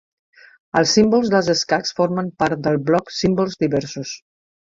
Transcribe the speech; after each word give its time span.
Els 0.79 0.93
símbols 0.97 1.29
dels 1.33 1.49
escacs 1.55 1.93
formen 1.99 2.33
part 2.45 2.65
del 2.69 2.81
bloc 2.89 3.13
Símbols 3.19 3.61
diversos. 3.67 4.17